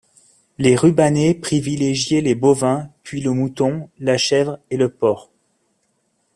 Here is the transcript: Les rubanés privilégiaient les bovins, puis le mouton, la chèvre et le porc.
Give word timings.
Les 0.57 0.75
rubanés 0.75 1.35
privilégiaient 1.35 2.21
les 2.21 2.33
bovins, 2.33 2.89
puis 3.03 3.21
le 3.21 3.29
mouton, 3.33 3.87
la 3.99 4.17
chèvre 4.17 4.57
et 4.71 4.77
le 4.77 4.89
porc. 4.89 5.29